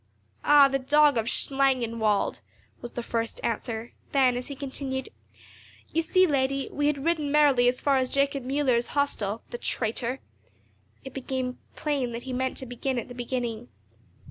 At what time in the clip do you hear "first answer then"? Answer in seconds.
3.03-4.35